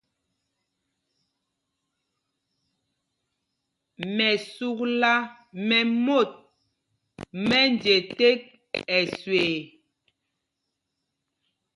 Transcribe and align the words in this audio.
Mɛsúkla 4.15 5.11
mɛ 5.67 5.77
mot 6.05 6.29
mɛ 7.47 7.59
nje 7.73 7.95
tēk 8.17 8.39
ɛsüee. 8.97 9.59